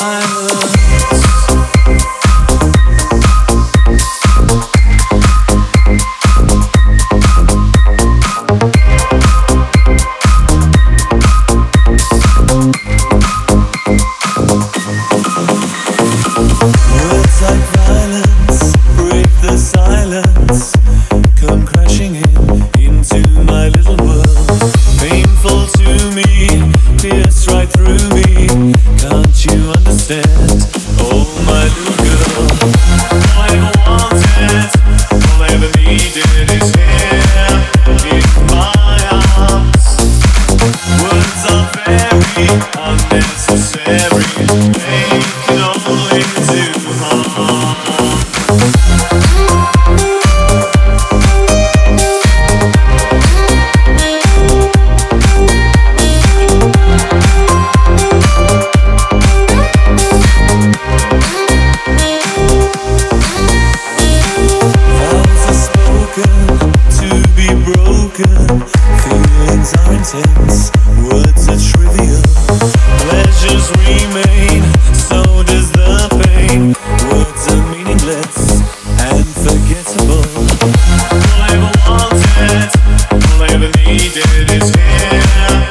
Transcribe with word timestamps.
Are 0.00 1.73
did 84.10 84.50
is 84.50 84.70
here. 84.74 85.63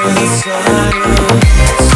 desire 0.00 1.91